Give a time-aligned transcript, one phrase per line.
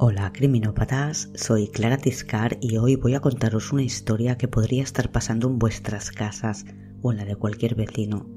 [0.00, 5.10] Hola criminópatas, soy Clara Tiscar y hoy voy a contaros una historia que podría estar
[5.10, 6.66] pasando en vuestras casas
[7.02, 8.28] o en la de cualquier vecino.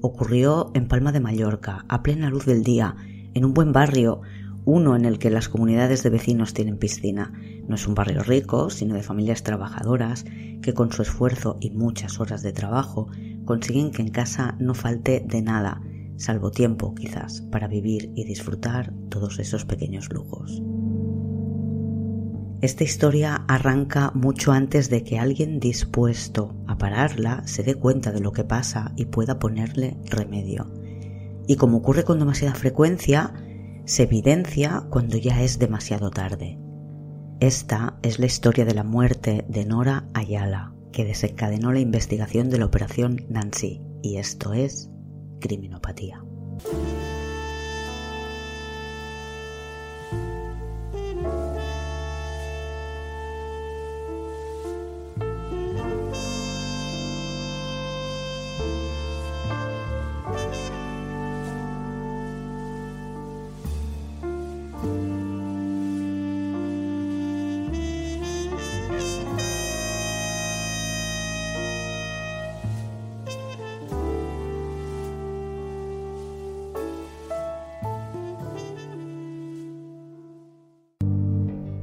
[0.00, 2.94] Ocurrió en Palma de Mallorca, a plena luz del día,
[3.34, 4.20] en un buen barrio,
[4.64, 7.32] uno en el que las comunidades de vecinos tienen piscina.
[7.66, 10.24] No es un barrio rico, sino de familias trabajadoras
[10.62, 13.08] que con su esfuerzo y muchas horas de trabajo
[13.44, 15.82] consiguen que en casa no falte de nada,
[16.16, 20.62] salvo tiempo quizás para vivir y disfrutar todos esos pequeños lujos.
[22.62, 28.20] Esta historia arranca mucho antes de que alguien dispuesto a pararla se dé cuenta de
[28.20, 30.72] lo que pasa y pueda ponerle remedio.
[31.48, 33.34] Y como ocurre con demasiada frecuencia,
[33.84, 36.56] se evidencia cuando ya es demasiado tarde.
[37.40, 42.58] Esta es la historia de la muerte de Nora Ayala, que desencadenó la investigación de
[42.58, 44.88] la operación Nancy, y esto es
[45.40, 46.22] criminopatía.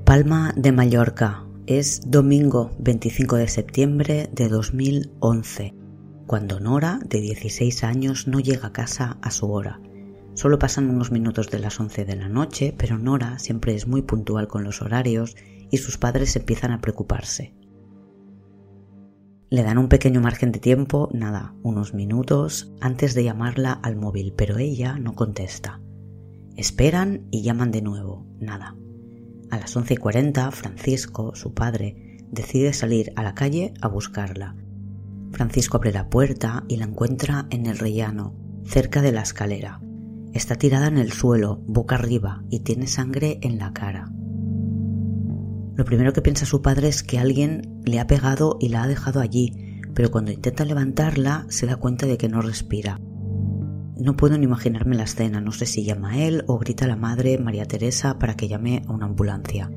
[0.09, 1.45] Palma de Mallorca.
[1.67, 5.75] Es domingo 25 de septiembre de 2011,
[6.25, 9.79] cuando Nora, de 16 años, no llega a casa a su hora.
[10.33, 14.01] Solo pasan unos minutos de las 11 de la noche, pero Nora siempre es muy
[14.01, 15.35] puntual con los horarios
[15.69, 17.53] y sus padres empiezan a preocuparse.
[19.51, 24.33] Le dan un pequeño margen de tiempo, nada, unos minutos, antes de llamarla al móvil,
[24.35, 25.81] pero ella no contesta.
[26.55, 28.75] Esperan y llaman de nuevo, nada.
[29.49, 34.55] A las once y cuarenta, Francisco, su padre, decide salir a la calle a buscarla.
[35.31, 39.81] Francisco abre la puerta y la encuentra en el rellano, cerca de la escalera.
[40.33, 44.11] Está tirada en el suelo, boca arriba, y tiene sangre en la cara.
[45.75, 48.87] Lo primero que piensa su padre es que alguien le ha pegado y la ha
[48.87, 52.99] dejado allí, pero cuando intenta levantarla se da cuenta de que no respira.
[53.99, 56.95] No puedo ni imaginarme la escena, no sé si llama a él o grita la
[56.95, 59.69] madre María Teresa para que llame a una ambulancia.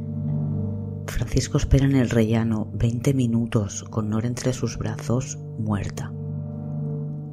[1.08, 6.12] Francisco espera en el rellano 20 minutos con Nora entre sus brazos, muerta.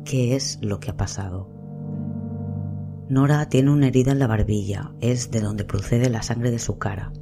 [0.04, 1.48] ¿Qué es lo que ha pasado?
[3.08, 6.80] Nora tiene una herida en la barbilla, es de donde procede la sangre de su
[6.80, 7.14] cara.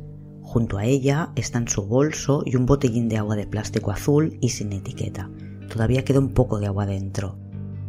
[0.42, 4.50] Junto a ella están su bolso y un botellín de agua de plástico azul y
[4.50, 5.30] sin etiqueta.
[5.70, 7.38] Todavía queda un poco de agua dentro.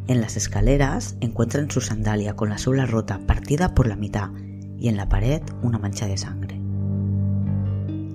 [0.08, 4.30] En las escaleras encuentran su sandalia con la suela rota partida por la mitad
[4.78, 6.58] y en la pared una mancha de sangre.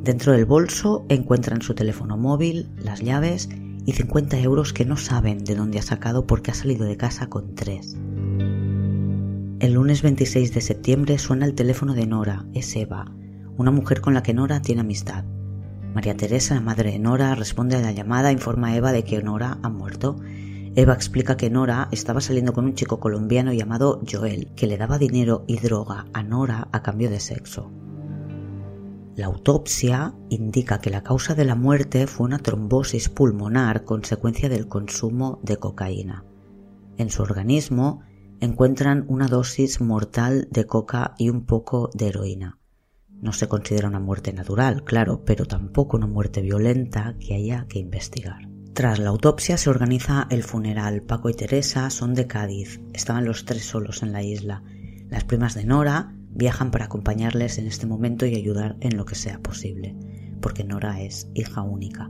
[0.04, 3.48] Dentro del bolso encuentran su teléfono móvil, las llaves
[3.86, 7.28] y 50 euros que no saben de dónde ha sacado porque ha salido de casa
[7.28, 7.96] con tres.
[9.60, 13.12] El lunes 26 de septiembre suena el teléfono de Nora, es Eva,
[13.56, 15.26] una mujer con la que Nora tiene amistad.
[15.94, 19.22] María Teresa, la madre de Nora, responde a la llamada, informa a Eva de que
[19.22, 20.16] Nora ha muerto
[20.76, 24.98] Eva explica que Nora estaba saliendo con un chico colombiano llamado Joel, que le daba
[24.98, 27.72] dinero y droga a Nora a cambio de sexo.
[29.16, 34.68] La autopsia indica que la causa de la muerte fue una trombosis pulmonar consecuencia del
[34.68, 36.26] consumo de cocaína.
[36.98, 38.02] En su organismo
[38.40, 42.58] encuentran una dosis mortal de coca y un poco de heroína.
[43.22, 47.78] No se considera una muerte natural, claro, pero tampoco una muerte violenta que haya que
[47.78, 48.53] investigar.
[48.74, 51.04] Tras la autopsia se organiza el funeral.
[51.04, 52.82] Paco y Teresa son de Cádiz.
[52.94, 54.64] Estaban los tres solos en la isla.
[55.10, 59.14] Las primas de Nora viajan para acompañarles en este momento y ayudar en lo que
[59.14, 59.96] sea posible,
[60.42, 62.10] porque Nora es hija única.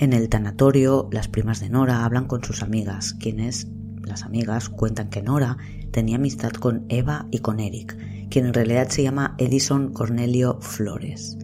[0.00, 3.68] En el tanatorio, las primas de Nora hablan con sus amigas, quienes,
[4.02, 5.58] las amigas, cuentan que Nora
[5.92, 7.96] tenía amistad con Eva y con Eric,
[8.30, 11.38] quien en realidad se llama Edison Cornelio Flores.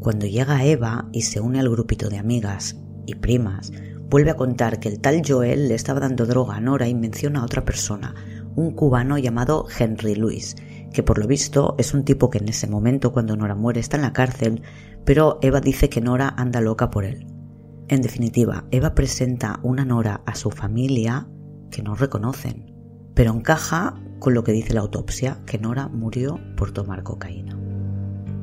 [0.00, 2.76] Cuando llega Eva y se une al grupito de amigas
[3.06, 3.72] y primas,
[4.08, 7.40] vuelve a contar que el tal Joel le estaba dando droga a Nora y menciona
[7.40, 8.14] a otra persona,
[8.54, 10.56] un cubano llamado Henry Luis,
[10.92, 13.96] que por lo visto es un tipo que en ese momento cuando Nora muere está
[13.96, 14.62] en la cárcel,
[15.04, 17.26] pero Eva dice que Nora anda loca por él.
[17.88, 21.28] En definitiva, Eva presenta una Nora a su familia
[21.70, 22.72] que no reconocen,
[23.14, 27.58] pero encaja con lo que dice la autopsia, que Nora murió por tomar cocaína.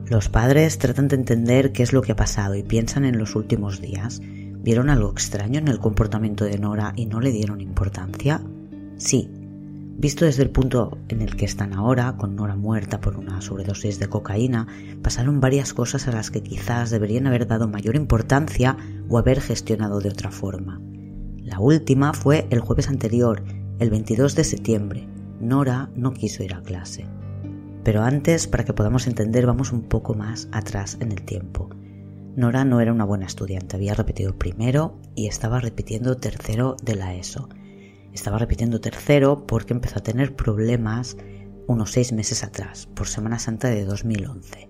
[0.05, 3.35] Los padres tratan de entender qué es lo que ha pasado y piensan en los
[3.35, 4.19] últimos días,
[4.61, 8.41] ¿Vieron algo extraño en el comportamiento de Nora y no le dieron importancia?
[8.97, 9.31] Sí.
[9.97, 13.99] Visto desde el punto en el que están ahora, con Nora muerta por una sobredosis
[13.99, 14.67] de cocaína,
[15.01, 18.75] pasaron varias cosas a las que quizás deberían haber dado mayor importancia
[19.07, 20.81] o haber gestionado de otra forma.
[21.37, 23.43] La última fue el jueves anterior,
[23.79, 25.07] el 22 de septiembre.
[25.39, 27.07] Nora no quiso ir a clase.
[27.83, 31.69] Pero antes, para que podamos entender, vamos un poco más atrás en el tiempo.
[32.35, 37.15] Nora no era una buena estudiante, había repetido primero y estaba repitiendo tercero de la
[37.15, 37.49] ESO.
[38.13, 41.17] Estaba repitiendo tercero porque empezó a tener problemas
[41.67, 44.69] unos seis meses atrás, por Semana Santa de 2011.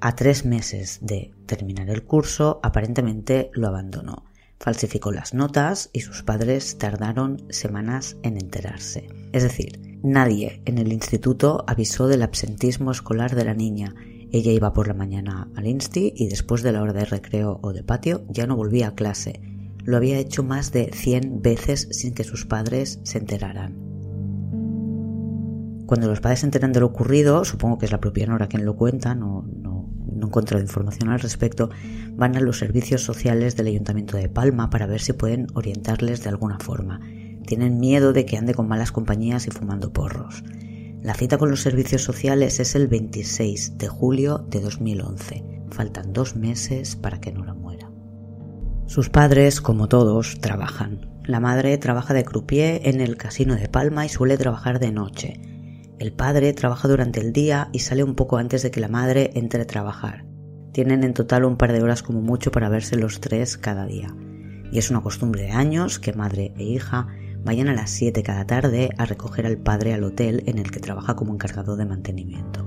[0.00, 4.24] A tres meses de terminar el curso, aparentemente lo abandonó.
[4.58, 9.08] Falsificó las notas y sus padres tardaron semanas en enterarse.
[9.32, 13.94] Es decir, nadie en el instituto avisó del absentismo escolar de la niña.
[14.32, 17.72] Ella iba por la mañana al insti y después de la hora de recreo o
[17.72, 19.40] de patio ya no volvía a clase
[19.84, 23.74] lo había hecho más de 100 veces sin que sus padres se enteraran.
[25.86, 28.64] Cuando los padres se enteran de lo ocurrido, supongo que es la propia Nora quien
[28.64, 30.30] lo cuenta, no, no, no
[30.60, 31.70] información al respecto,
[32.14, 36.30] van a los servicios sociales del Ayuntamiento de Palma para ver si pueden orientarles de
[36.30, 37.00] alguna forma.
[37.46, 40.44] Tienen miedo de que ande con malas compañías y fumando porros.
[41.02, 45.44] La cita con los servicios sociales es el 26 de julio de 2011.
[45.72, 47.90] Faltan dos meses para que Nora muera.
[48.86, 51.10] Sus padres, como todos, trabajan.
[51.24, 55.40] La madre trabaja de croupier en el casino de Palma y suele trabajar de noche.
[55.98, 59.32] El padre trabaja durante el día y sale un poco antes de que la madre
[59.34, 60.24] entre a trabajar.
[60.72, 64.14] Tienen en total un par de horas como mucho para verse los tres cada día.
[64.70, 67.08] Y es una costumbre de años que madre e hija
[67.44, 70.80] vayan a las 7 cada tarde a recoger al padre al hotel en el que
[70.80, 72.64] trabaja como encargado de mantenimiento.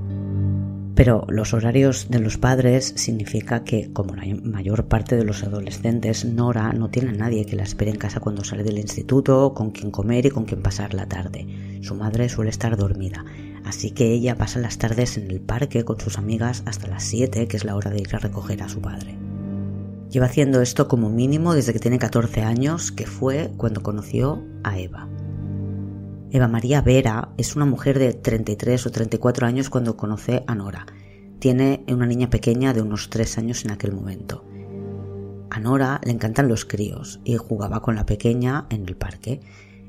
[0.96, 6.24] Pero los horarios de los padres significa que, como la mayor parte de los adolescentes,
[6.24, 9.72] Nora no tiene a nadie que la espere en casa cuando sale del instituto, con
[9.72, 11.80] quien comer y con quien pasar la tarde.
[11.82, 13.26] Su madre suele estar dormida,
[13.66, 17.46] así que ella pasa las tardes en el parque con sus amigas hasta las 7,
[17.50, 19.18] que es la hora de ir a recoger a su padre.
[20.16, 24.80] Lleva haciendo esto como mínimo desde que tiene 14 años, que fue cuando conoció a
[24.80, 25.10] Eva.
[26.32, 30.86] Eva María Vera es una mujer de 33 o 34 años cuando conoce a Nora.
[31.40, 34.46] Tiene una niña pequeña de unos 3 años en aquel momento.
[35.50, 39.42] A Nora le encantan los críos y jugaba con la pequeña en el parque.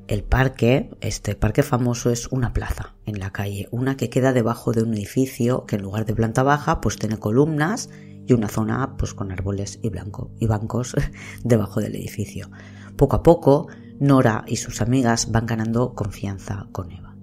[0.09, 4.73] El parque, este parque famoso es una plaza en la calle, una que queda debajo
[4.73, 7.91] de un edificio que en lugar de planta baja pues tiene columnas
[8.27, 10.95] y una zona pues con árboles y, blanco, y bancos
[11.45, 12.51] debajo del edificio.
[12.97, 13.69] Poco a poco
[13.99, 17.17] Nora y sus amigas van ganando confianza con Eva.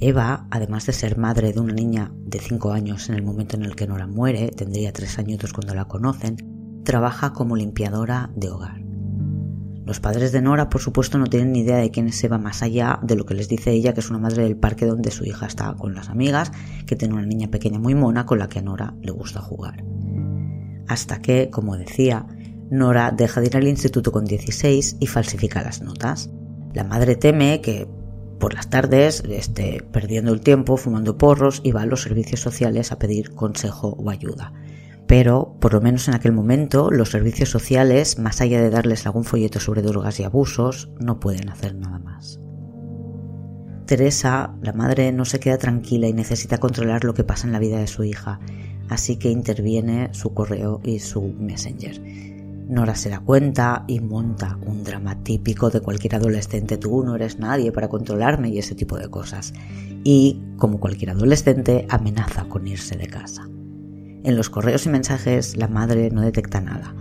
[0.00, 3.64] Eva, además de ser madre de una niña de 5 años en el momento en
[3.64, 8.88] el que Nora muere, tendría 3 añitos cuando la conocen, trabaja como limpiadora de hogar.
[9.88, 12.62] Los padres de Nora, por supuesto, no tienen ni idea de quién es Eva más
[12.62, 15.24] allá de lo que les dice ella, que es una madre del parque donde su
[15.24, 16.52] hija está con las amigas,
[16.86, 19.82] que tiene una niña pequeña muy mona con la que a Nora le gusta jugar.
[20.88, 22.26] Hasta que, como decía,
[22.70, 26.30] Nora deja de ir al instituto con 16 y falsifica las notas.
[26.74, 27.88] La madre teme que
[28.38, 32.92] por las tardes esté perdiendo el tiempo fumando porros y va a los servicios sociales
[32.92, 34.52] a pedir consejo o ayuda.
[35.06, 39.24] Pero, por lo menos en aquel momento, los servicios sociales, más allá de darles algún
[39.24, 42.38] folleto sobre drogas y abusos, no pueden hacer nada más.
[43.86, 47.58] Teresa, la madre, no se queda tranquila y necesita controlar lo que pasa en la
[47.58, 48.38] vida de su hija,
[48.88, 52.00] así que interviene su correo y su messenger.
[52.68, 56.76] Nora se da cuenta y monta un drama típico de cualquier adolescente.
[56.76, 59.54] Tú no eres nadie para controlarme y ese tipo de cosas.
[60.04, 63.48] Y, como cualquier adolescente, amenaza con irse de casa.
[64.22, 66.94] En los correos y mensajes la madre no detecta nada.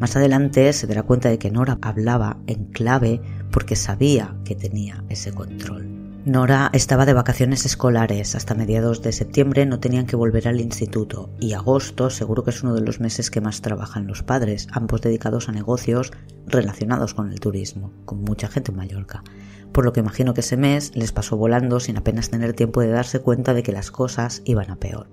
[0.00, 3.20] Más adelante se dará cuenta de que Nora hablaba en clave
[3.52, 5.91] porque sabía que tenía ese control.
[6.24, 8.36] Nora estaba de vacaciones escolares.
[8.36, 12.62] Hasta mediados de septiembre no tenían que volver al instituto y agosto seguro que es
[12.62, 16.12] uno de los meses que más trabajan los padres, ambos dedicados a negocios
[16.46, 19.24] relacionados con el turismo, con mucha gente en Mallorca.
[19.72, 22.90] Por lo que imagino que ese mes les pasó volando sin apenas tener tiempo de
[22.90, 25.10] darse cuenta de que las cosas iban a peor.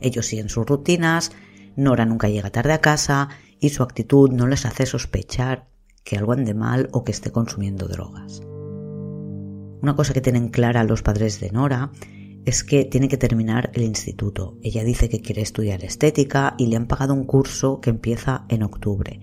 [0.00, 1.30] Ellos siguen sus rutinas,
[1.76, 3.28] Nora nunca llega tarde a casa
[3.60, 5.68] y su actitud no les hace sospechar
[6.02, 8.42] que algo ande mal o que esté consumiendo drogas.
[9.82, 11.90] Una cosa que tienen clara los padres de Nora
[12.44, 14.58] es que tiene que terminar el instituto.
[14.62, 18.62] Ella dice que quiere estudiar estética y le han pagado un curso que empieza en
[18.62, 19.20] octubre.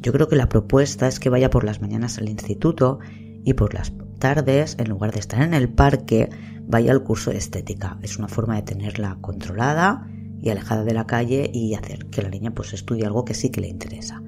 [0.00, 2.98] Yo creo que la propuesta es que vaya por las mañanas al instituto
[3.44, 6.28] y por las tardes, en lugar de estar en el parque,
[6.66, 7.98] vaya al curso de estética.
[8.02, 10.08] Es una forma de tenerla controlada
[10.40, 13.50] y alejada de la calle y hacer que la niña pues estudie algo que sí
[13.50, 14.20] que le interesa.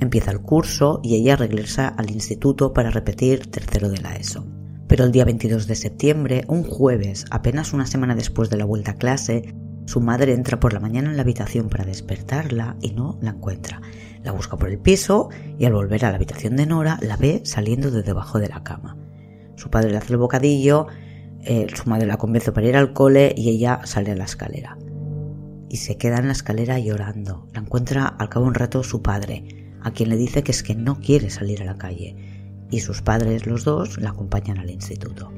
[0.00, 4.57] Empieza el curso y ella regresa al instituto para repetir tercero de la ESO.
[4.88, 8.92] Pero el día 22 de septiembre, un jueves, apenas una semana después de la vuelta
[8.92, 9.54] a clase,
[9.84, 13.82] su madre entra por la mañana en la habitación para despertarla y no la encuentra.
[14.22, 15.28] La busca por el piso
[15.58, 18.64] y al volver a la habitación de Nora la ve saliendo de debajo de la
[18.64, 18.96] cama.
[19.56, 20.86] Su padre le hace el bocadillo,
[21.40, 24.78] eh, su madre la convence para ir al cole y ella sale a la escalera.
[25.68, 27.46] Y se queda en la escalera llorando.
[27.52, 30.62] La encuentra al cabo de un rato su padre, a quien le dice que es
[30.62, 32.27] que no quiere salir a la calle.
[32.70, 35.32] Y sus padres, los dos, la acompañan al instituto.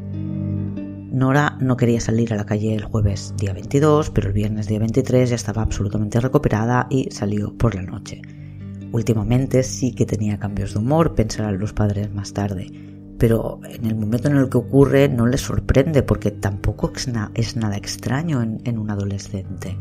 [1.12, 4.78] Nora no quería salir a la calle el jueves día 22, pero el viernes día
[4.78, 8.22] 23 ya estaba absolutamente recuperada y salió por la noche.
[8.92, 12.70] Últimamente sí que tenía cambios de humor, pensarán los padres más tarde,
[13.18, 16.92] pero en el momento en el que ocurre no les sorprende porque tampoco
[17.34, 19.76] es, nada extraño en, en un adolescente.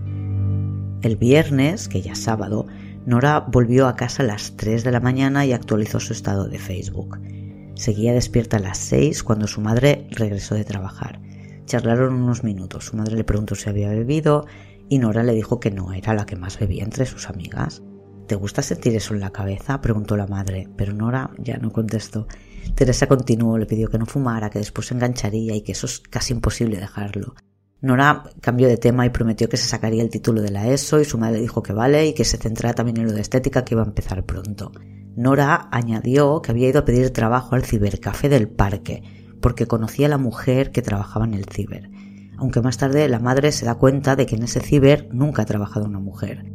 [1.01, 2.68] El viernes, que ya es sábado,
[3.06, 6.60] Nora volvió a casa a las 3 de la mañana y actualizó su estado de
[6.60, 7.18] Facebook.
[7.79, 11.21] Seguía despierta a las 6 cuando su madre regresó de trabajar.
[11.65, 12.88] Charlaron unos minutos.
[12.88, 14.45] Su madre le preguntó si había bebido
[14.89, 17.81] y Nora le dijo que no era la que más bebía entre sus amigas.
[18.27, 19.79] ¿Te gusta sentir eso en la cabeza?
[19.79, 22.27] preguntó la madre, pero Nora ya no contestó.
[22.75, 26.01] Teresa continuó, le pidió que no fumara, que después se engancharía y que eso es
[26.01, 27.33] casi imposible dejarlo.
[27.79, 31.05] Nora cambió de tema y prometió que se sacaría el título de la ESO y
[31.05, 33.75] su madre dijo que vale y que se centrara también en lo de estética que
[33.75, 34.74] iba a empezar pronto.
[35.19, 39.03] Nora añadió que había ido a pedir trabajo al cibercafé del parque
[39.41, 41.89] porque conocía a la mujer que trabajaba en el ciber,
[42.38, 45.45] aunque más tarde la madre se da cuenta de que en ese ciber nunca ha
[45.45, 46.45] trabajado una mujer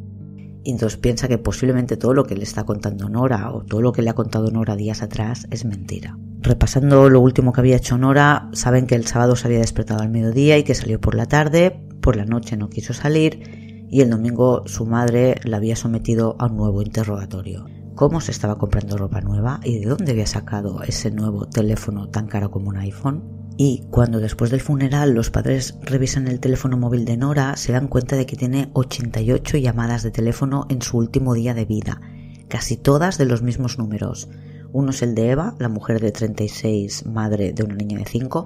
[0.65, 3.93] y entonces piensa que posiblemente todo lo que le está contando Nora o todo lo
[3.93, 6.17] que le ha contado Nora días atrás es mentira.
[6.41, 10.09] Repasando lo último que había hecho Nora, saben que el sábado se había despertado al
[10.09, 14.11] mediodía y que salió por la tarde, por la noche no quiso salir y el
[14.11, 17.67] domingo su madre la había sometido a un nuevo interrogatorio.
[17.95, 22.27] ¿Cómo se estaba comprando ropa nueva y de dónde había sacado ese nuevo teléfono tan
[22.27, 23.23] caro como un iPhone?
[23.57, 27.87] Y cuando después del funeral los padres revisan el teléfono móvil de Nora, se dan
[27.87, 32.01] cuenta de que tiene 88 llamadas de teléfono en su último día de vida,
[32.49, 34.29] casi todas de los mismos números.
[34.73, 38.45] Uno es el de Eva, la mujer de 36, madre de una niña de 5,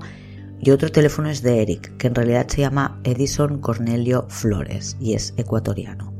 [0.61, 5.14] y otro teléfono es de Eric, que en realidad se llama Edison Cornelio Flores y
[5.14, 6.12] es ecuatoriano.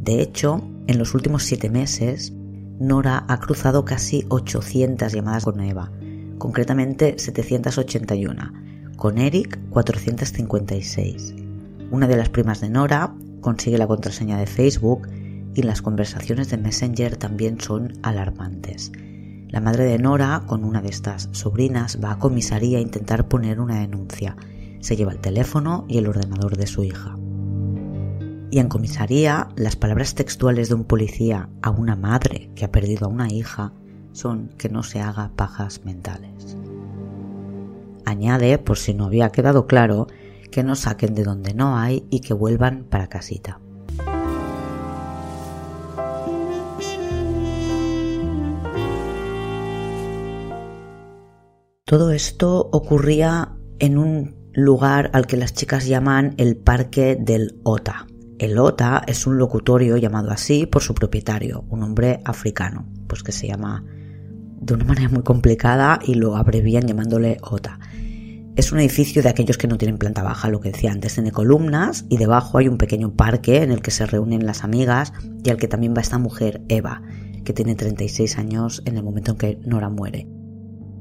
[0.00, 2.32] De hecho, en los últimos siete meses,
[2.78, 5.90] Nora ha cruzado casi 800 llamadas con Eva,
[6.36, 8.52] concretamente 781,
[8.96, 11.34] con Eric 456.
[11.90, 15.08] Una de las primas de Nora consigue la contraseña de Facebook
[15.54, 18.92] y las conversaciones de Messenger también son alarmantes.
[19.48, 23.58] La madre de Nora, con una de estas sobrinas, va a comisaría a intentar poner
[23.58, 24.36] una denuncia.
[24.80, 27.16] Se lleva el teléfono y el ordenador de su hija.
[28.50, 33.06] Y en comisaría, las palabras textuales de un policía a una madre que ha perdido
[33.06, 33.72] a una hija
[34.12, 36.56] son que no se haga pajas mentales.
[38.04, 40.06] Añade, por si no había quedado claro,
[40.50, 43.60] que no saquen de donde no hay y que vuelvan para casita.
[51.84, 58.06] Todo esto ocurría en un lugar al que las chicas llaman el Parque del Ota.
[58.38, 63.32] El Ota es un locutorio llamado así por su propietario, un hombre africano, pues que
[63.32, 63.82] se llama
[64.60, 67.78] de una manera muy complicada y lo abrevían llamándole OTA.
[68.54, 71.30] Es un edificio de aquellos que no tienen planta baja, lo que decía antes, tiene
[71.30, 75.48] columnas y debajo hay un pequeño parque en el que se reúnen las amigas y
[75.48, 77.02] al que también va esta mujer, Eva,
[77.42, 80.28] que tiene 36 años en el momento en que Nora muere.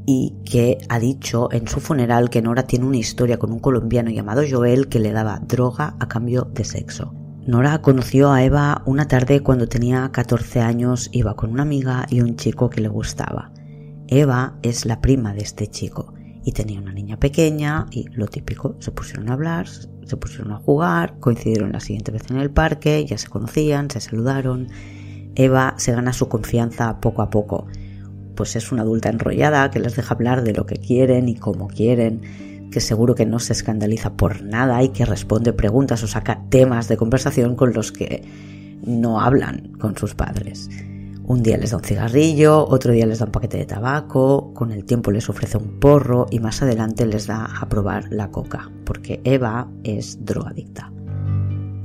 [0.05, 4.09] Y que ha dicho en su funeral que Nora tiene una historia con un colombiano
[4.09, 7.24] llamado Joel que le daba droga a cambio de sexo.
[7.47, 12.21] Nora conoció a Eva una tarde cuando tenía 14 años, iba con una amiga y
[12.21, 13.51] un chico que le gustaba.
[14.07, 18.77] Eva es la prima de este chico y tenía una niña pequeña y lo típico,
[18.79, 23.05] se pusieron a hablar, se pusieron a jugar, coincidieron la siguiente vez en el parque,
[23.05, 24.69] ya se conocían, se saludaron.
[25.35, 27.67] Eva se gana su confianza poco a poco,
[28.35, 31.67] pues es una adulta enrollada que les deja hablar de lo que quieren y cómo
[31.67, 32.23] quieren
[32.75, 36.89] que seguro que no se escandaliza por nada y que responde preguntas o saca temas
[36.89, 38.21] de conversación con los que
[38.85, 40.69] no hablan con sus padres.
[41.23, 44.73] Un día les da un cigarrillo, otro día les da un paquete de tabaco, con
[44.73, 48.69] el tiempo les ofrece un porro y más adelante les da a probar la coca,
[48.83, 50.91] porque Eva es drogadicta.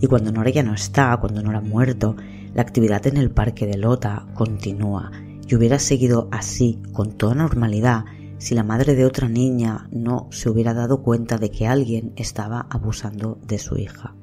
[0.00, 2.16] Y cuando Nora ya no está, cuando Nora ha muerto,
[2.52, 5.12] la actividad en el parque de Lota continúa
[5.46, 8.06] y hubiera seguido así, con toda normalidad,
[8.40, 12.66] si la madre de otra niña no se hubiera dado cuenta de que alguien estaba
[12.70, 14.16] abusando de su hija.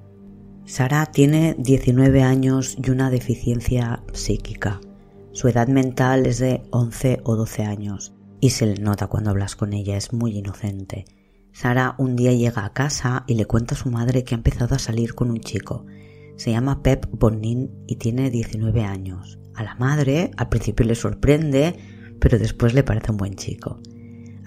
[0.65, 4.81] Sara tiene 19 años y una deficiencia psíquica.
[5.31, 8.13] Su edad mental es de 11 o 12 años.
[8.39, 11.05] y se le nota cuando hablas con ella, es muy inocente.
[11.53, 14.75] Sara un día llega a casa y le cuenta a su madre que ha empezado
[14.75, 15.85] a salir con un chico.
[16.35, 19.39] Se llama Pep Bonin y tiene 19 años.
[19.55, 21.75] A la madre al principio le sorprende,
[22.19, 23.79] pero después le parece un buen chico.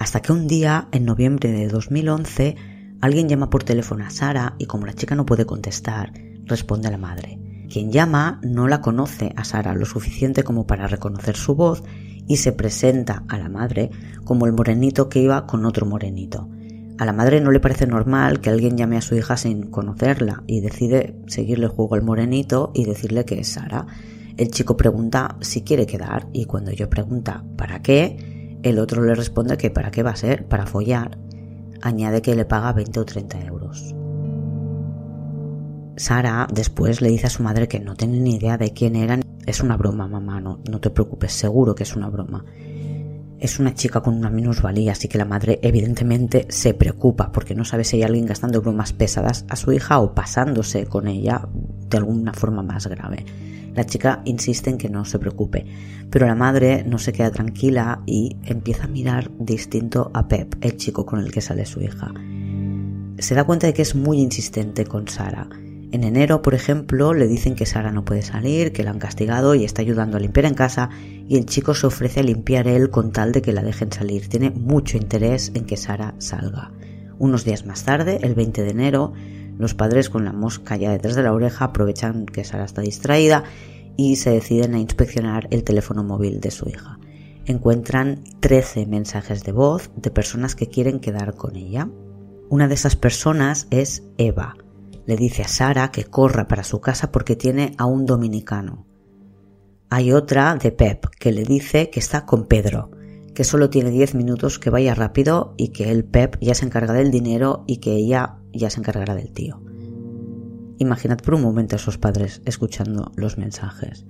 [0.00, 2.56] Hasta que un día, en noviembre de 2011,
[3.02, 6.14] alguien llama por teléfono a Sara y como la chica no puede contestar,
[6.46, 7.38] responde a la madre.
[7.70, 11.82] Quien llama no la conoce a Sara lo suficiente como para reconocer su voz
[12.26, 13.90] y se presenta a la madre
[14.24, 16.48] como el morenito que iba con otro morenito.
[16.96, 20.44] A la madre no le parece normal que alguien llame a su hija sin conocerla
[20.46, 23.86] y decide seguirle el juego al morenito y decirle que es Sara.
[24.38, 28.39] El chico pregunta si quiere quedar y cuando yo pregunta ¿para qué?
[28.62, 30.46] El otro le responde que ¿para qué va a ser?
[30.46, 31.18] Para follar.
[31.80, 33.94] Añade que le paga 20 o 30 euros.
[35.96, 39.22] Sara después le dice a su madre que no tiene ni idea de quién eran.
[39.46, 42.44] Es una broma, mamá, no, no te preocupes, seguro que es una broma.
[43.38, 47.64] Es una chica con una minusvalía, así que la madre evidentemente se preocupa porque no
[47.64, 51.48] sabe si hay alguien gastando bromas pesadas a su hija o pasándose con ella
[51.88, 53.24] de alguna forma más grave.
[53.74, 55.66] La chica insiste en que no se preocupe,
[56.10, 60.76] pero la madre no se queda tranquila y empieza a mirar distinto a Pep, el
[60.76, 62.12] chico con el que sale su hija.
[63.18, 65.48] Se da cuenta de que es muy insistente con Sara
[65.92, 69.56] en enero, por ejemplo, le dicen que Sara no puede salir, que la han castigado
[69.56, 70.88] y está ayudando a limpiar en casa
[71.28, 74.28] y el chico se ofrece a limpiar él con tal de que la dejen salir.
[74.28, 76.70] Tiene mucho interés en que Sara salga.
[77.18, 79.14] Unos días más tarde, el 20 de enero,
[79.60, 83.44] los padres con la mosca ya detrás de la oreja aprovechan que Sara está distraída
[83.96, 86.98] y se deciden a inspeccionar el teléfono móvil de su hija.
[87.44, 91.90] Encuentran 13 mensajes de voz de personas que quieren quedar con ella.
[92.48, 94.56] Una de esas personas es Eva,
[95.04, 98.86] le dice a Sara que corra para su casa porque tiene a un dominicano.
[99.90, 102.92] Hay otra de Pep que le dice que está con Pedro,
[103.34, 106.94] que solo tiene 10 minutos, que vaya rápido y que el Pep ya se encarga
[106.94, 109.62] del dinero y que ella ya se encargará del tío.
[110.78, 114.06] Imaginad por un momento a esos padres escuchando los mensajes.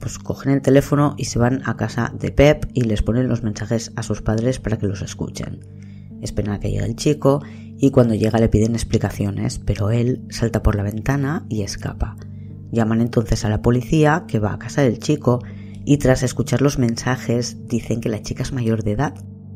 [0.00, 3.42] Pues cogen el teléfono y se van a casa de Pep y les ponen los
[3.42, 5.60] mensajes a sus padres para que los escuchen.
[6.22, 7.42] Esperan a que llegue el chico
[7.78, 12.16] y cuando llega le piden explicaciones, pero él salta por la ventana y escapa.
[12.72, 15.40] Llaman entonces a la policía que va a casa del chico
[15.84, 19.14] y tras escuchar los mensajes dicen que la chica es mayor de edad,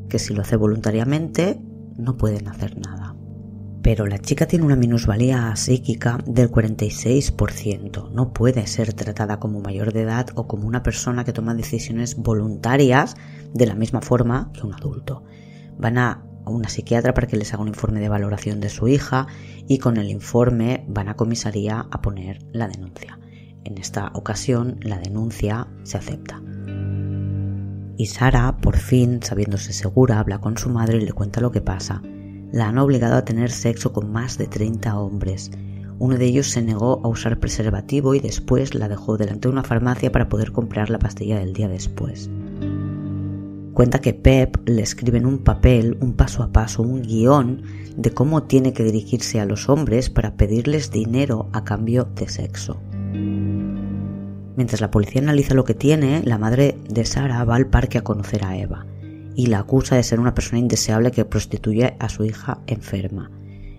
[0.09, 1.59] que si lo hace voluntariamente
[1.97, 3.15] no pueden hacer nada.
[3.83, 8.11] Pero la chica tiene una minusvalía psíquica del 46%.
[8.11, 12.15] No puede ser tratada como mayor de edad o como una persona que toma decisiones
[12.15, 13.15] voluntarias
[13.53, 15.23] de la misma forma que un adulto.
[15.79, 19.27] Van a una psiquiatra para que les haga un informe de valoración de su hija
[19.67, 23.19] y con el informe van a comisaría a poner la denuncia.
[23.63, 26.41] En esta ocasión la denuncia se acepta.
[27.97, 31.61] Y Sara, por fin, sabiéndose segura, habla con su madre y le cuenta lo que
[31.61, 32.01] pasa.
[32.51, 35.51] La han obligado a tener sexo con más de 30 hombres.
[35.99, 39.63] Uno de ellos se negó a usar preservativo y después la dejó delante de una
[39.63, 42.29] farmacia para poder comprar la pastilla del día después.
[43.73, 47.61] Cuenta que Pep le escribe en un papel un paso a paso, un guion
[47.95, 52.81] de cómo tiene que dirigirse a los hombres para pedirles dinero a cambio de sexo.
[54.57, 58.03] Mientras la policía analiza lo que tiene, la madre de Sara va al parque a
[58.03, 58.85] conocer a Eva
[59.41, 63.31] y la acusa de ser una persona indeseable que prostituye a su hija enferma.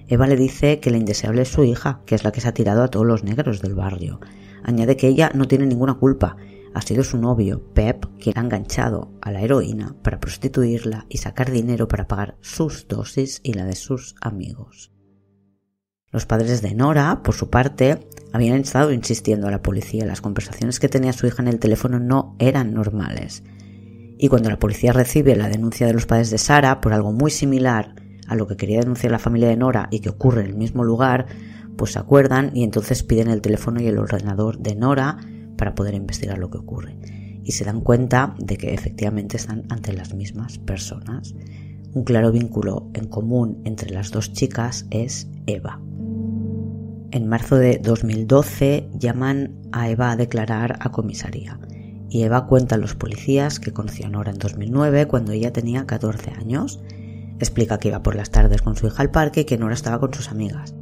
[0.09, 2.53] Eva le dice que la indeseable es su hija, que es la que se ha
[2.53, 4.18] tirado a todos los negros del barrio.
[4.64, 6.37] Añade que ella no tiene ninguna culpa
[6.75, 11.53] ha sido su novio, Pep, quien ha enganchado a la heroína para prostituirla y sacar
[11.53, 14.90] dinero para pagar sus dosis y la de sus amigos.
[16.11, 20.07] Los padres de Nora, por su parte, habían estado insistiendo a la policía.
[20.07, 23.44] Las conversaciones que tenía su hija en el teléfono no eran normales.
[24.22, 27.32] Y cuando la policía recibe la denuncia de los padres de Sara por algo muy
[27.32, 27.96] similar
[28.28, 30.85] a lo que quería denunciar la familia de Nora y que ocurre en el mismo
[30.85, 31.26] lugar,
[31.76, 35.18] pues se acuerdan y entonces piden el teléfono y el ordenador de Nora
[35.58, 36.96] para poder investigar lo que ocurre.
[37.42, 41.35] Y se dan cuenta de que efectivamente están ante las mismas personas.
[41.92, 45.80] Un claro vínculo en común entre las dos chicas es Eva.
[47.11, 51.58] En marzo de 2012 llaman a Eva a declarar a comisaría
[52.12, 55.87] y Eva cuenta a los policías que conoció a Nora en 2009 cuando ella tenía
[55.87, 56.79] 14 años.
[57.38, 59.98] Explica que iba por las tardes con su hija al parque y que Nora estaba
[59.98, 60.75] con sus amigas.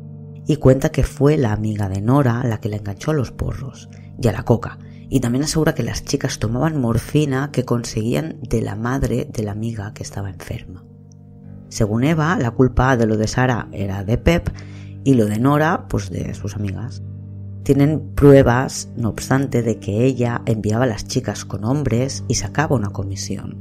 [0.48, 3.88] Y cuenta que fue la amiga de Nora la que le enganchó a los porros
[4.20, 4.80] y a la coca.
[5.08, 9.52] Y también asegura que las chicas tomaban morfina que conseguían de la madre de la
[9.52, 10.84] amiga que estaba enferma.
[11.68, 14.50] Según Eva, la culpa de lo de Sara era de Pep
[15.04, 17.04] y lo de Nora, pues de sus amigas.
[17.62, 22.76] Tienen pruebas, no obstante, de que ella enviaba a las chicas con hombres y sacaba
[22.76, 23.56] una comisión.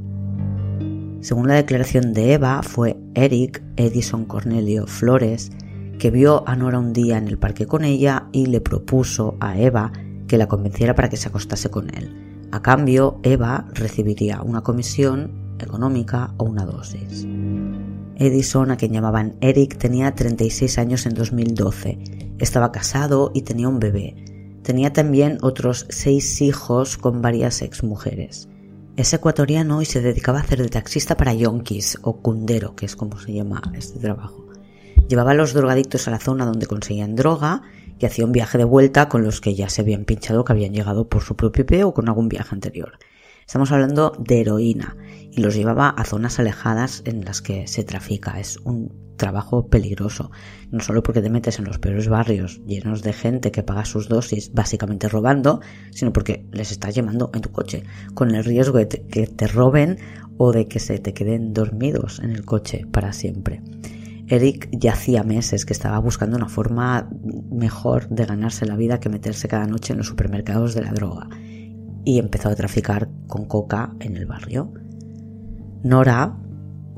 [1.22, 5.52] Según la declaración de Eva, fue Eric Edison Cornelio Flores
[6.00, 9.60] que vio a Nora un día en el parque con ella y le propuso a
[9.60, 9.92] Eva
[10.28, 12.48] que la convenciera para que se acostase con él.
[12.52, 17.28] A cambio, Eva recibiría una comisión económica o una dosis.
[18.20, 22.36] Edison, a quien llamaban Eric, tenía 36 años en 2012.
[22.38, 24.14] Estaba casado y tenía un bebé.
[24.62, 28.50] Tenía también otros seis hijos con varias exmujeres.
[28.98, 32.98] Es ecuatoriano y se dedicaba a hacer de taxista para yonkis o kundero, que es
[32.98, 34.46] como se llama este trabajo.
[35.08, 37.62] Llevaba a los drogadictos a la zona donde conseguían droga
[37.98, 40.74] y hacía un viaje de vuelta con los que ya se habían pinchado que habían
[40.74, 43.00] llegado por su propio pie o con algún viaje anterior.
[43.50, 44.96] Estamos hablando de heroína
[45.32, 48.40] y los llevaba a zonas alejadas en las que se trafica.
[48.40, 50.30] Es un trabajo peligroso,
[50.70, 54.08] no solo porque te metes en los peores barrios llenos de gente que paga sus
[54.08, 58.88] dosis básicamente robando, sino porque les estás llevando en tu coche, con el riesgo de
[58.88, 59.98] que te roben
[60.38, 63.64] o de que se te queden dormidos en el coche para siempre.
[64.28, 67.10] Eric ya hacía meses que estaba buscando una forma
[67.50, 71.28] mejor de ganarse la vida que meterse cada noche en los supermercados de la droga
[72.06, 74.74] y empezó a traficar con coca en el barrio.
[75.84, 76.38] Nora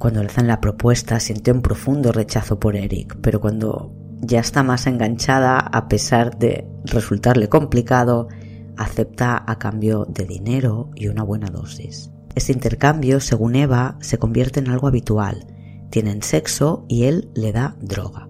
[0.02, 4.64] cuando le hacen la propuesta siente un profundo rechazo por Eric, pero cuando ya está
[4.64, 8.28] más enganchada, a pesar de resultarle complicado,
[8.78, 12.10] acepta a cambio de dinero y una buena dosis.
[12.34, 15.46] Este intercambio, según Eva, se convierte en algo habitual.
[15.92, 18.28] Tienen sexo y él le da droga.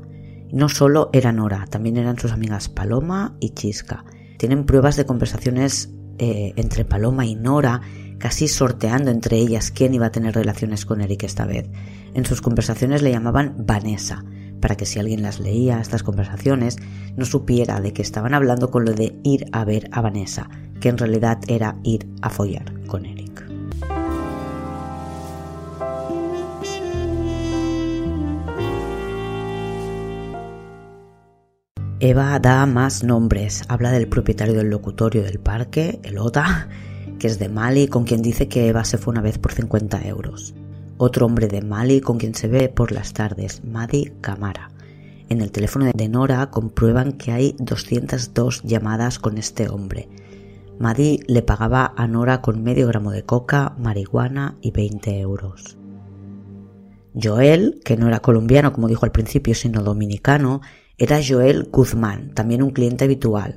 [0.51, 4.03] No solo era Nora, también eran sus amigas Paloma y Chisca.
[4.38, 5.89] Tienen pruebas de conversaciones
[6.21, 7.81] eh, entre Paloma y Nora
[8.21, 11.67] casi sorteando entre ellas quién iba a tener relaciones con Eric esta vez.
[12.13, 14.23] En sus conversaciones le llamaban Vanessa,
[14.62, 16.77] para que si alguien las leía, estas conversaciones,
[17.17, 20.89] no supiera de que estaban hablando con lo de ir a ver a Vanessa, que
[20.89, 23.50] en realidad era ir a follar con Eric.
[32.03, 36.67] Eva da más nombres, habla del propietario del locutorio del parque, el OTA,
[37.19, 40.07] que es de Mali, con quien dice que Eva se fue una vez por 50
[40.07, 40.55] euros.
[40.97, 44.71] Otro hombre de Mali con quien se ve por las tardes, Madi Camara.
[45.29, 50.09] En el teléfono de Nora comprueban que hay 202 llamadas con este hombre.
[50.79, 55.77] Madi le pagaba a Nora con medio gramo de coca, marihuana y 20 euros.
[57.13, 60.61] Joel, que no era colombiano como dijo al principio, sino dominicano,
[61.01, 63.55] era Joel Guzmán, también un cliente habitual.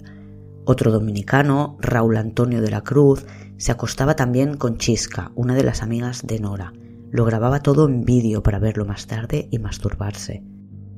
[0.64, 3.26] Otro dominicano, Raúl Antonio de la Cruz,
[3.58, 6.72] se acostaba también con Chisca, una de las amigas de Nora.
[7.10, 10.42] Lo grababa todo en vídeo para verlo más tarde y masturbarse.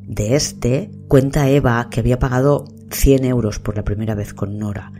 [0.03, 4.93] De este, cuenta Eva que había pagado 100 euros por la primera vez con Nora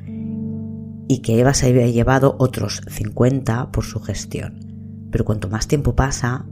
[1.07, 5.09] y que Eva se había llevado otros 50 por su gestión.
[5.13, 6.45] Pero cuanto más tiempo pasa,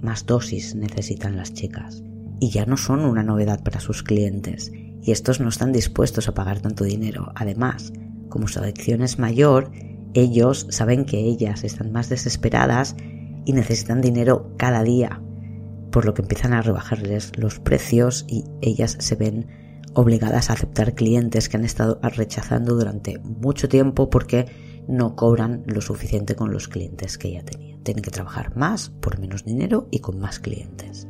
[0.00, 2.02] más dosis necesitan las chicas.
[2.40, 4.70] Y ya no son una novedad para sus clientes,
[5.02, 7.32] y estos no están dispuestos a pagar tanto dinero.
[7.34, 7.92] Además,
[8.28, 9.70] como su adicción es mayor,
[10.14, 12.96] ellos saben que ellas están más desesperadas
[13.44, 15.22] y necesitan dinero cada día,
[15.90, 19.46] por lo que empiezan a rebajarles los precios y ellas se ven
[19.94, 24.46] obligadas a aceptar clientes que han estado rechazando durante mucho tiempo porque
[24.86, 27.82] no cobran lo suficiente con los clientes que ya tenían.
[27.82, 31.08] Tienen que trabajar más por menos dinero y con más clientes.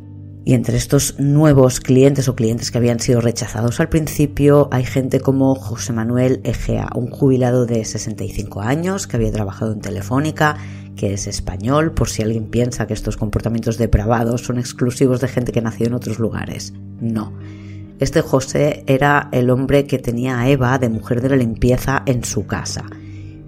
[0.48, 5.20] Y entre estos nuevos clientes o clientes que habían sido rechazados al principio hay gente
[5.20, 10.56] como José Manuel Egea, un jubilado de 65 años que había trabajado en Telefónica,
[10.96, 15.52] que es español, por si alguien piensa que estos comportamientos depravados son exclusivos de gente
[15.52, 16.72] que nació en otros lugares.
[16.98, 17.34] No.
[17.98, 22.24] Este José era el hombre que tenía a Eva de mujer de la limpieza en
[22.24, 22.86] su casa,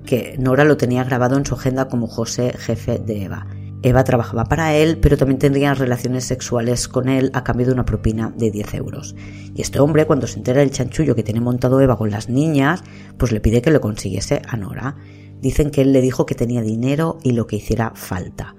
[0.05, 3.47] que Nora lo tenía grabado en su agenda como José jefe de Eva.
[3.83, 7.87] Eva trabajaba para él, pero también tendría relaciones sexuales con él a cambio de una
[7.87, 9.15] propina de 10 euros.
[9.55, 12.85] Y este hombre, cuando se entera del chanchullo que tiene montado Eva con las niñas,
[13.17, 14.97] pues le pide que le consiguiese a Nora.
[15.41, 18.55] Dicen que él le dijo que tenía dinero y lo que hiciera falta.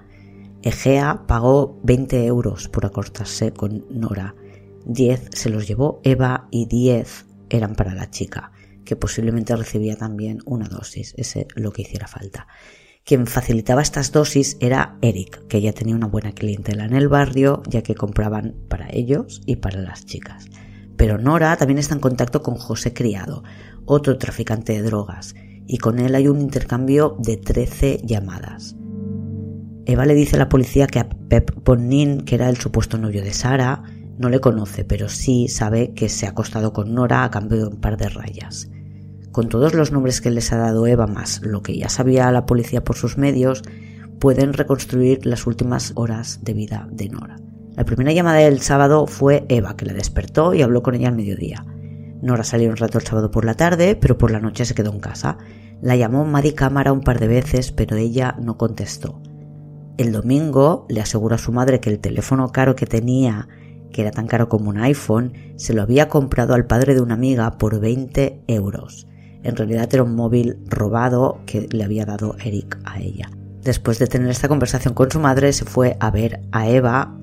[0.63, 4.35] Egea pagó 20 euros por acostarse con Nora.
[4.85, 8.51] 10 se los llevó Eva y 10 eran para la chica,
[8.85, 12.47] que posiblemente recibía también una dosis, ese lo que hiciera falta.
[13.03, 17.63] Quien facilitaba estas dosis era Eric, que ya tenía una buena clientela en el barrio,
[17.67, 20.45] ya que compraban para ellos y para las chicas.
[20.97, 23.43] Pero Nora también está en contacto con José Criado,
[23.85, 25.33] otro traficante de drogas,
[25.65, 28.75] y con él hay un intercambio de 13 llamadas.
[29.85, 33.23] Eva le dice a la policía que a Pep Bonnin, que era el supuesto novio
[33.23, 33.81] de Sara,
[34.19, 37.65] no le conoce, pero sí sabe que se ha acostado con Nora a cambio de
[37.65, 38.69] un par de rayas.
[39.31, 42.45] Con todos los nombres que les ha dado Eva más lo que ya sabía la
[42.45, 43.63] policía por sus medios,
[44.19, 47.37] pueden reconstruir las últimas horas de vida de Nora.
[47.75, 51.15] La primera llamada del sábado fue Eva, que le despertó y habló con ella al
[51.15, 51.65] mediodía.
[52.21, 54.91] Nora salió un rato el sábado por la tarde, pero por la noche se quedó
[54.91, 55.37] en casa.
[55.81, 59.21] La llamó Maddie Cámara un par de veces, pero ella no contestó.
[59.97, 63.47] El domingo le aseguró a su madre que el teléfono caro que tenía,
[63.93, 67.13] que era tan caro como un iPhone, se lo había comprado al padre de una
[67.13, 69.07] amiga por 20 euros.
[69.43, 73.29] En realidad era un móvil robado que le había dado Eric a ella.
[73.63, 77.15] Después de tener esta conversación con su madre, se fue a ver a Eva,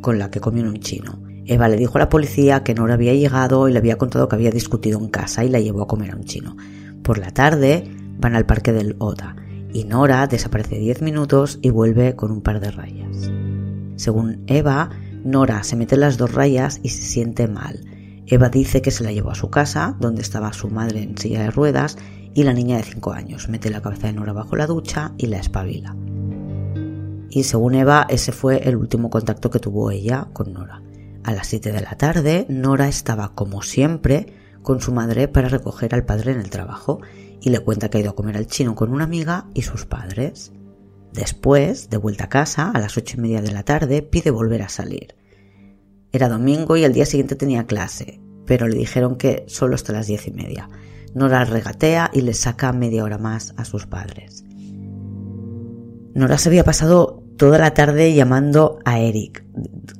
[0.00, 1.20] con la que comió en un chino.
[1.46, 4.36] Eva le dijo a la policía que Nora había llegado y le había contado que
[4.36, 6.56] había discutido en casa y la llevó a comer a un chino.
[7.02, 9.36] Por la tarde van al parque del Oda
[9.72, 13.30] y Nora desaparece 10 minutos y vuelve con un par de rayas.
[13.96, 14.90] Según Eva,
[15.24, 17.80] Nora se mete las dos rayas y se siente mal.
[18.30, 21.42] Eva dice que se la llevó a su casa, donde estaba su madre en silla
[21.42, 21.96] de ruedas,
[22.34, 25.26] y la niña de 5 años mete la cabeza de Nora bajo la ducha y
[25.26, 25.96] la espabila.
[27.30, 30.82] Y según Eva, ese fue el último contacto que tuvo ella con Nora.
[31.24, 35.94] A las 7 de la tarde, Nora estaba, como siempre, con su madre para recoger
[35.94, 37.00] al padre en el trabajo
[37.40, 39.86] y le cuenta que ha ido a comer al chino con una amiga y sus
[39.86, 40.52] padres.
[41.12, 44.62] Después, de vuelta a casa, a las ocho y media de la tarde, pide volver
[44.62, 45.16] a salir.
[46.12, 50.06] Era domingo y al día siguiente tenía clase, pero le dijeron que solo hasta las
[50.06, 50.68] diez y media.
[51.14, 54.44] Nora regatea y le saca media hora más a sus padres.
[56.14, 59.44] Nora se había pasado toda la tarde llamando a Eric,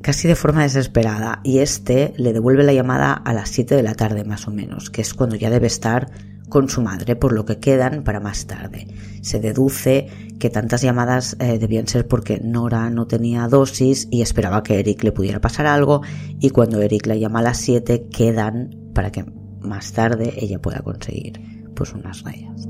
[0.01, 3.95] casi de forma desesperada, y este le devuelve la llamada a las 7 de la
[3.95, 6.11] tarde más o menos, que es cuando ya debe estar
[6.49, 8.87] con su madre, por lo que quedan para más tarde.
[9.23, 10.09] Se deduce
[10.39, 15.03] que tantas llamadas eh, debían ser porque Nora no tenía dosis y esperaba que Eric
[15.03, 16.03] le pudiera pasar algo,
[16.41, 19.25] y cuando Eric la llama a las 7 quedan para que
[19.61, 21.41] más tarde ella pueda conseguir
[21.75, 22.69] pues unas rayas.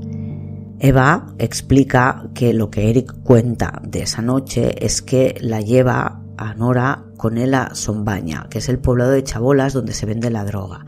[0.81, 6.55] Eva explica que lo que Eric cuenta de esa noche es que la lleva a
[6.55, 10.45] Nora con él a Sombaña, que es el poblado de Chabolas donde se vende la
[10.45, 10.87] droga.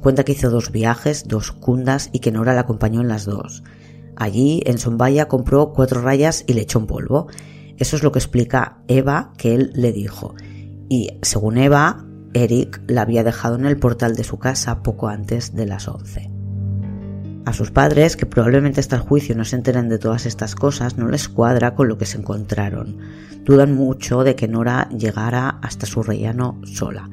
[0.00, 3.62] Cuenta que hizo dos viajes, dos cundas y que Nora la acompañó en las dos.
[4.16, 7.28] Allí, en Sombaya, compró cuatro rayas y le echó un polvo.
[7.76, 10.34] Eso es lo que explica Eva que él le dijo.
[10.88, 15.54] Y según Eva, Eric la había dejado en el portal de su casa poco antes
[15.54, 16.30] de las once.
[17.46, 20.98] A sus padres, que probablemente hasta el juicio no se enteren de todas estas cosas,
[20.98, 22.98] no les cuadra con lo que se encontraron.
[23.44, 27.08] Dudan mucho de que Nora llegara hasta su rellano sola.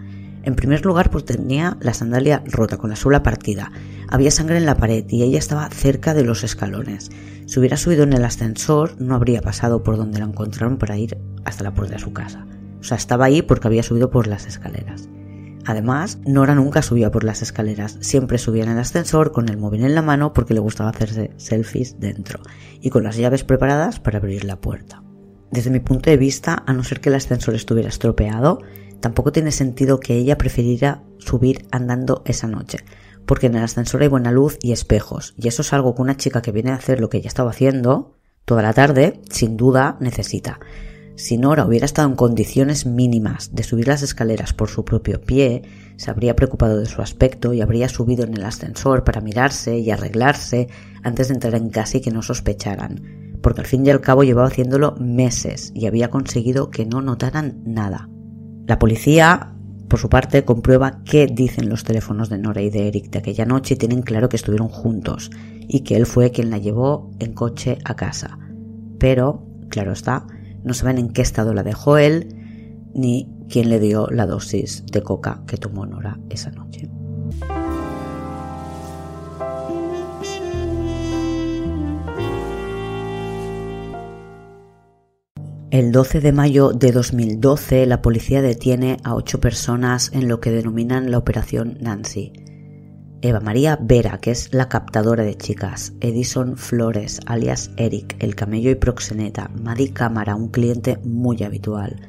[0.48, 3.70] En primer lugar, pues tenía la sandalia rota, con la suela partida.
[4.08, 7.12] Había sangre en la pared y ella estaba cerca de los escalones.
[7.48, 11.18] Si hubiera subido en el ascensor, no habría pasado por donde la encontraron para ir
[11.44, 12.48] hasta la puerta de su casa.
[12.80, 15.10] O sea, estaba ahí porque había subido por las escaleras.
[15.66, 19.84] Además, Nora nunca subía por las escaleras, siempre subía en el ascensor con el móvil
[19.84, 22.40] en la mano porque le gustaba hacerse selfies dentro
[22.80, 25.04] y con las llaves preparadas para abrir la puerta.
[25.52, 28.60] Desde mi punto de vista, a no ser que el ascensor estuviera estropeado,
[29.00, 32.80] tampoco tiene sentido que ella prefiriera subir andando esa noche,
[33.26, 36.18] porque en el ascensor hay buena luz y espejos, y eso es algo que una
[36.18, 39.98] chica que viene a hacer lo que ella estaba haciendo toda la tarde, sin duda
[40.00, 40.60] necesita.
[41.18, 45.64] Si Nora hubiera estado en condiciones mínimas de subir las escaleras por su propio pie,
[45.98, 49.90] se habría preocupado de su aspecto y habría subido en el ascensor para mirarse y
[49.90, 50.70] arreglarse
[51.04, 54.24] antes de entrar en casa y que no sospecharan, porque al fin y al cabo
[54.24, 58.10] llevaba haciéndolo meses y había conseguido que no notaran nada.
[58.68, 59.54] La policía,
[59.88, 63.46] por su parte, comprueba qué dicen los teléfonos de Nora y de Eric de aquella
[63.46, 65.32] noche y tienen claro que estuvieron juntos
[65.70, 68.38] y que él fue quien la llevó en coche a casa.
[69.00, 70.28] Pero, claro está,
[70.66, 72.36] no saben en qué estado la dejó él
[72.94, 76.90] ni quién le dio la dosis de coca que tomó Nora esa noche.
[85.70, 90.50] El 12 de mayo de 2012 la policía detiene a ocho personas en lo que
[90.50, 92.32] denominan la Operación Nancy.
[93.22, 98.72] Eva María Vera, que es la captadora de chicas, Edison Flores, alias Eric, el camello
[98.72, 102.00] y proxeneta, Madi Cámara, un cliente muy habitual.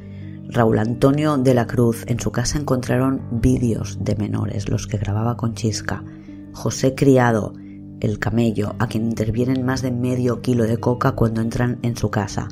[0.51, 5.37] Raúl Antonio de la Cruz, en su casa encontraron vídeos de menores, los que grababa
[5.37, 6.05] con Chisca.
[6.53, 7.55] José Criado,
[7.99, 12.09] el camello, a quien intervienen más de medio kilo de coca cuando entran en su
[12.09, 12.47] casa.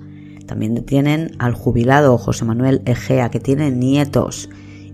[0.47, 4.49] También detienen al jubilado José Manuel Egea, que tiene nietos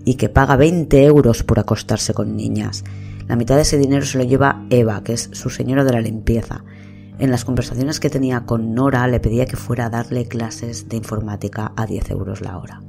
[0.05, 2.83] y que paga 20 euros por acostarse con niñas.
[3.27, 6.01] La mitad de ese dinero se lo lleva Eva, que es su señora de la
[6.01, 6.63] limpieza.
[7.19, 10.97] En las conversaciones que tenía con Nora le pedía que fuera a darle clases de
[10.97, 12.81] informática a 10 euros la hora.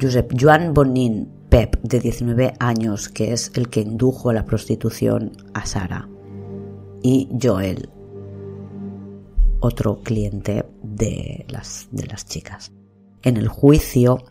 [0.00, 5.32] Josep Joan Bonin, Pep, de 19 años, que es el que indujo a la prostitución
[5.54, 6.08] a Sara.
[7.02, 7.90] Y Joel,
[9.66, 12.72] otro cliente de las, de las chicas.
[13.22, 14.24] En el juicio,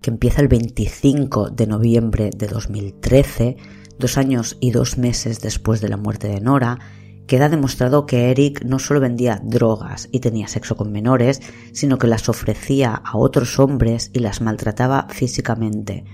[0.00, 3.56] que empieza el 25 de noviembre de 2013,
[3.98, 6.78] dos años y dos meses después de la muerte de Nora,
[7.26, 11.40] queda demostrado que Eric no solo vendía drogas y tenía sexo con menores,
[11.72, 16.04] sino que las ofrecía a otros hombres y las maltrataba físicamente.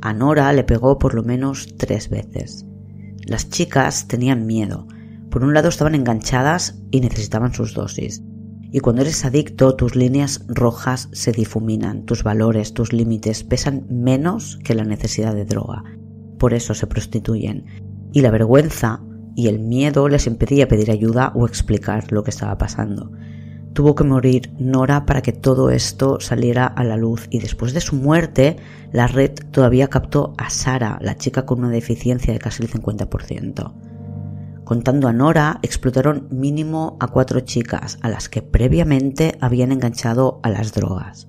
[0.00, 2.66] A Nora le pegó por lo menos tres veces.
[3.26, 4.86] Las chicas tenían miedo.
[5.34, 8.22] Por un lado estaban enganchadas y necesitaban sus dosis.
[8.70, 14.60] Y cuando eres adicto, tus líneas rojas se difuminan, tus valores, tus límites pesan menos
[14.62, 15.82] que la necesidad de droga.
[16.38, 17.64] Por eso se prostituyen.
[18.12, 19.00] Y la vergüenza
[19.34, 23.10] y el miedo les impedía pedir ayuda o explicar lo que estaba pasando.
[23.72, 27.80] Tuvo que morir Nora para que todo esto saliera a la luz y después de
[27.80, 28.54] su muerte
[28.92, 33.83] la red todavía captó a Sara, la chica con una deficiencia de casi el 50%.
[34.64, 40.48] Contando a Nora, explotaron mínimo a cuatro chicas a las que previamente habían enganchado a
[40.48, 41.28] las drogas.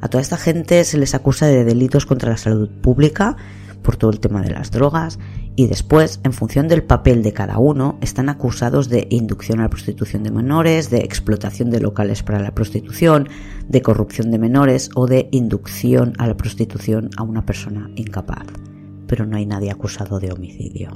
[0.00, 3.36] A toda esta gente se les acusa de delitos contra la salud pública
[3.82, 5.20] por todo el tema de las drogas
[5.54, 9.70] y después, en función del papel de cada uno, están acusados de inducción a la
[9.70, 13.28] prostitución de menores, de explotación de locales para la prostitución,
[13.68, 18.46] de corrupción de menores o de inducción a la prostitución a una persona incapaz.
[19.06, 20.90] Pero no hay nadie acusado de homicidio.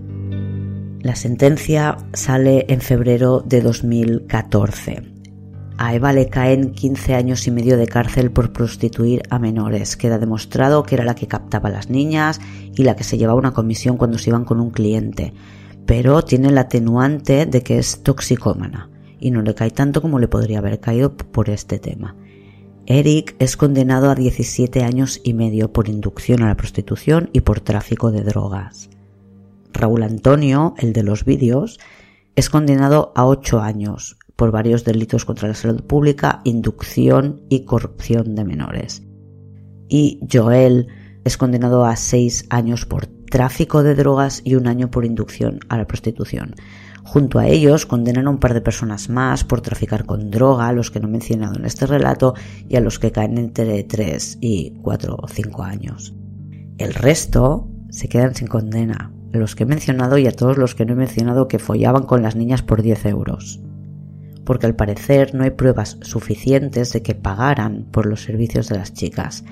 [1.01, 5.21] La sentencia sale en febrero de 2014
[5.83, 9.97] a Eva le caen 15 años y medio de cárcel por prostituir a menores.
[9.97, 12.39] Queda demostrado que era la que captaba a las niñas
[12.77, 15.33] y la que se llevaba una comisión cuando se iban con un cliente.
[15.87, 20.29] Pero tiene el atenuante de que es toxicómana y no le cae tanto como le
[20.29, 22.15] podría haber caído por este tema.
[22.85, 27.61] Eric es condenado a 17 años y medio por inducción a la prostitución y por
[27.61, 28.91] tráfico de drogas.
[29.73, 31.79] Raúl Antonio, el de los vídeos,
[32.37, 38.35] es condenado a 8 años, por varios delitos contra la salud pública, inducción y corrupción
[38.35, 39.03] de menores.
[39.89, 40.87] Y Joel
[41.25, 45.77] es condenado a seis años por tráfico de drogas y un año por inducción a
[45.77, 46.55] la prostitución.
[47.03, 50.73] Junto a ellos condenan a un par de personas más por traficar con droga, a
[50.73, 52.35] los que no he mencionado en este relato,
[52.69, 56.15] y a los que caen entre 3 y 4 o 5 años.
[56.79, 60.85] El resto se quedan sin condena, los que he mencionado y a todos los que
[60.85, 63.61] no he mencionado que follaban con las niñas por 10 euros
[64.51, 68.93] porque al parecer no hay pruebas suficientes de que pagaran por los servicios de las
[68.93, 69.45] chicas,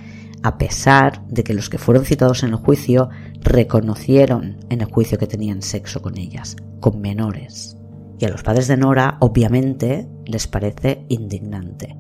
[0.43, 3.09] a pesar de que los que fueron citados en el juicio
[3.41, 7.77] reconocieron en el juicio que tenían sexo con ellas, con menores.
[8.19, 11.97] Y a los padres de Nora, obviamente, les parece indignante.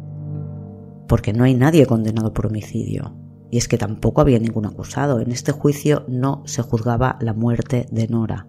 [1.06, 3.14] Porque no hay nadie condenado por homicidio.
[3.50, 5.20] Y es que tampoco había ningún acusado.
[5.20, 8.46] En este juicio no se juzgaba la muerte de Nora.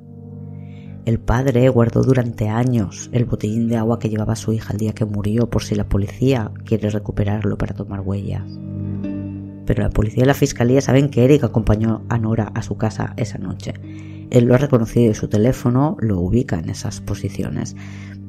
[1.06, 4.94] El padre guardó durante años el botellín de agua que llevaba su hija el día
[4.94, 8.44] que murió por si la policía quiere recuperarlo para tomar huellas.
[9.66, 13.14] Pero la policía y la fiscalía saben que Eric acompañó a Nora a su casa
[13.18, 13.74] esa noche.
[14.30, 17.76] Él lo ha reconocido y su teléfono lo ubica en esas posiciones.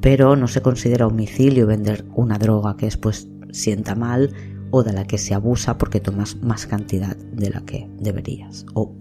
[0.01, 4.33] Pero no se considera homicidio vender una droga que después sienta mal
[4.71, 8.93] o de la que se abusa porque tomas más cantidad de la que deberías o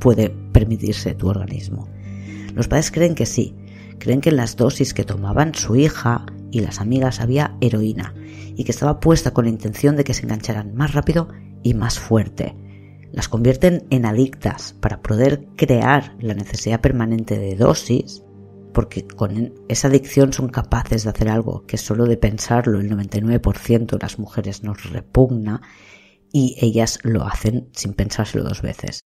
[0.00, 1.88] puede permitirse tu organismo.
[2.54, 3.54] Los padres creen que sí,
[3.98, 8.14] creen que en las dosis que tomaban su hija y las amigas había heroína
[8.56, 11.28] y que estaba puesta con la intención de que se engancharan más rápido
[11.62, 12.56] y más fuerte.
[13.12, 18.22] Las convierten en adictas para poder crear la necesidad permanente de dosis,
[18.72, 23.86] porque con esa adicción son capaces de hacer algo que solo de pensarlo el 99%
[23.86, 25.60] de las mujeres nos repugna
[26.32, 29.04] y ellas lo hacen sin pensárselo dos veces.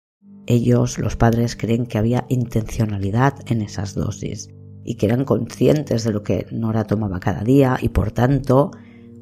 [0.46, 4.48] Ellos, los padres, creen que había intencionalidad en esas dosis
[4.85, 8.72] y que eran conscientes de lo que Nora tomaba cada día y por tanto,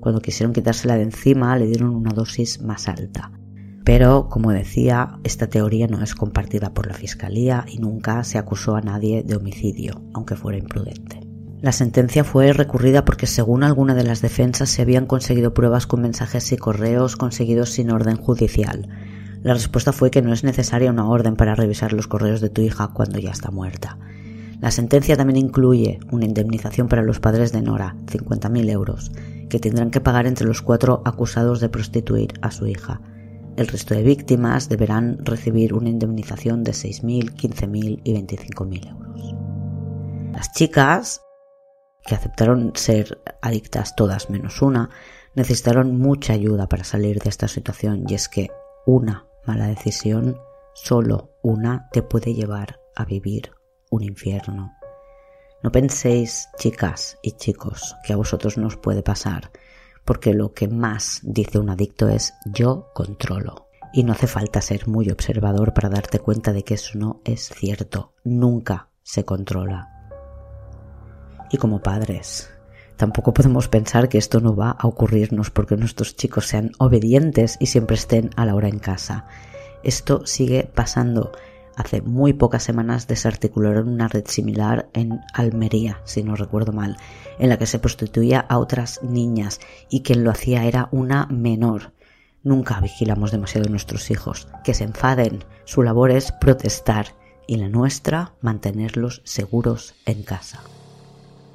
[0.00, 3.32] cuando quisieron quitársela de encima, le dieron una dosis más alta.
[3.84, 8.76] Pero, como decía, esta teoría no es compartida por la Fiscalía y nunca se acusó
[8.76, 11.20] a nadie de homicidio, aunque fuera imprudente.
[11.60, 16.00] La sentencia fue recurrida porque según alguna de las defensas se habían conseguido pruebas con
[16.00, 18.88] mensajes y correos conseguidos sin orden judicial,
[19.42, 22.60] la respuesta fue que no es necesaria una orden para revisar los correos de tu
[22.60, 23.98] hija cuando ya está muerta.
[24.60, 29.12] La sentencia también incluye una indemnización para los padres de Nora, 50.000 euros,
[29.48, 33.00] que tendrán que pagar entre los cuatro acusados de prostituir a su hija.
[33.60, 39.34] El resto de víctimas deberán recibir una indemnización de 6.000, 15.000 y 25.000 euros.
[40.32, 41.20] Las chicas,
[42.06, 44.88] que aceptaron ser adictas todas menos una,
[45.34, 48.48] necesitaron mucha ayuda para salir de esta situación y es que
[48.86, 50.38] una mala decisión,
[50.72, 53.52] solo una te puede llevar a vivir
[53.90, 54.72] un infierno.
[55.62, 59.50] No penséis, chicas y chicos, que a vosotros nos puede pasar,
[60.04, 63.68] porque lo que más dice un adicto es yo controlo.
[63.92, 67.48] Y no hace falta ser muy observador para darte cuenta de que eso no es
[67.48, 68.14] cierto.
[68.24, 69.88] Nunca se controla.
[71.50, 72.50] Y como padres,
[72.96, 77.66] tampoco podemos pensar que esto no va a ocurrirnos porque nuestros chicos sean obedientes y
[77.66, 79.26] siempre estén a la hora en casa.
[79.82, 81.32] Esto sigue pasando.
[81.76, 86.96] Hace muy pocas semanas desarticularon una red similar en Almería, si no recuerdo mal,
[87.38, 91.92] en la que se prostituía a otras niñas y quien lo hacía era una menor.
[92.42, 94.48] Nunca vigilamos demasiado a nuestros hijos.
[94.64, 95.44] Que se enfaden.
[95.64, 97.08] Su labor es protestar
[97.46, 100.60] y la nuestra mantenerlos seguros en casa.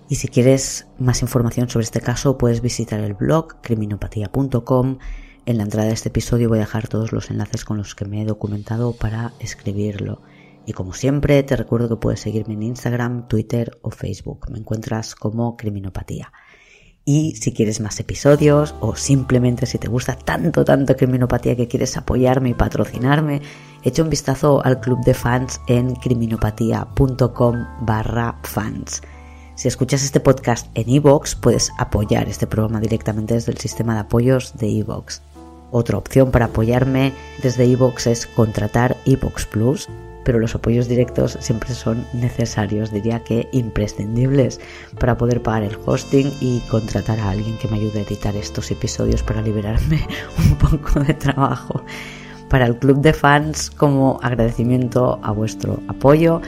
[0.07, 4.99] Y si quieres más información sobre este caso puedes visitar el blog criminopatía.com
[5.46, 8.06] en la entrada de este episodio voy a dejar todos los enlaces con los que
[8.06, 10.22] me he documentado para escribirlo.
[10.66, 14.48] Y como siempre, te recuerdo que puedes seguirme en Instagram, Twitter o Facebook.
[14.50, 16.32] Me encuentras como Criminopatía.
[17.08, 21.96] Y si quieres más episodios o simplemente si te gusta tanto, tanto Criminopatía que quieres
[21.98, 23.43] apoyarme y patrocinarme,
[23.84, 29.04] echa un vistazo al club de fans en criminopatía.com barra fans.
[29.54, 34.00] Si escuchas este podcast en iVoox, puedes apoyar este programa directamente desde el sistema de
[34.00, 35.22] apoyos de iVoox.
[35.78, 37.12] Otra opción para apoyarme
[37.44, 39.90] desde iVoox es contratar iVoox Plus,
[40.24, 44.62] pero los apoyos directos siempre son necesarios, diría que imprescindibles,
[45.02, 48.72] para poder pagar el hosting y contratar a alguien que me ayude a editar estos
[48.72, 50.08] episodios para liberarme
[50.38, 51.84] un poco de trabajo.
[52.48, 56.42] Para el club de fans, como agradecimiento a vuestro apoyo,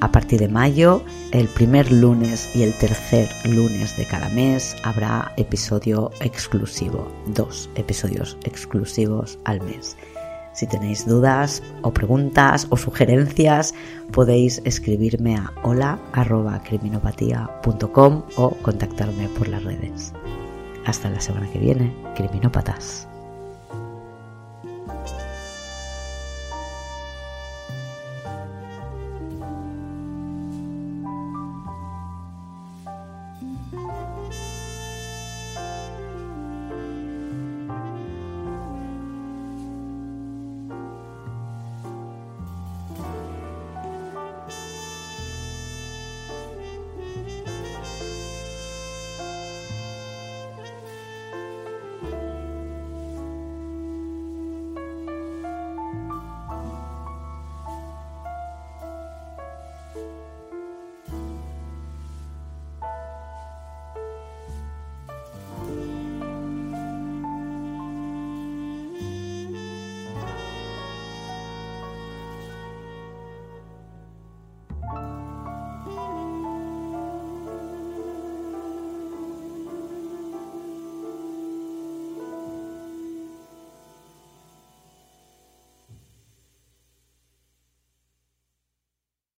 [0.00, 5.32] a partir de mayo, el primer lunes y el tercer lunes de cada mes habrá
[5.36, 9.96] episodio exclusivo, dos episodios exclusivos al mes.
[10.52, 13.74] Si tenéis dudas o preguntas o sugerencias,
[14.12, 20.12] podéis escribirme a hola.criminopatía.com o contactarme por las redes.
[20.86, 23.08] Hasta la semana que viene, criminópatas.